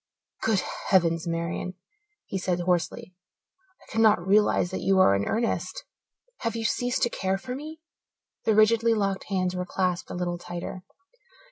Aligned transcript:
"Good 0.41 0.61
heavens, 0.87 1.27
Marian!" 1.27 1.75
he 2.25 2.39
said 2.39 2.61
hoarsely. 2.61 3.13
"I 3.83 3.91
cannot 3.91 4.25
realize 4.25 4.71
that 4.71 4.81
you 4.81 4.97
are 4.97 5.13
in 5.13 5.25
earnest. 5.25 5.83
Have 6.39 6.55
you 6.55 6.65
ceased 6.65 7.03
to 7.03 7.09
care 7.11 7.37
for 7.37 7.53
me?" 7.53 7.81
The 8.45 8.55
rigidly 8.55 8.95
locked 8.95 9.25
hands 9.25 9.55
were 9.55 9.63
clasped 9.63 10.09
a 10.09 10.15
little 10.15 10.39
tighter. 10.39 10.81